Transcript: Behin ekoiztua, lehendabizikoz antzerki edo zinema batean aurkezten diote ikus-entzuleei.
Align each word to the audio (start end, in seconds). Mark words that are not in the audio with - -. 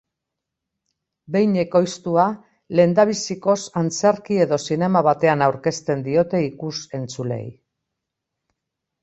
Behin 1.33 1.51
ekoiztua, 1.63 2.23
lehendabizikoz 2.79 3.57
antzerki 3.83 4.41
edo 4.47 4.59
zinema 4.69 5.05
batean 5.09 5.45
aurkezten 5.51 6.03
diote 6.09 6.43
ikus-entzuleei. 6.49 7.47